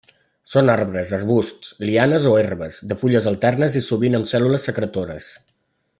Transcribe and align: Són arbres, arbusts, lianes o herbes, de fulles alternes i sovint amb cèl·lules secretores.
Són 0.53 0.69
arbres, 0.75 1.11
arbusts, 1.17 1.69
lianes 1.89 2.25
o 2.31 2.33
herbes, 2.45 2.81
de 2.93 2.99
fulles 3.03 3.27
alternes 3.33 3.79
i 3.81 3.85
sovint 3.89 4.21
amb 4.21 4.31
cèl·lules 4.33 4.71
secretores. 4.71 5.29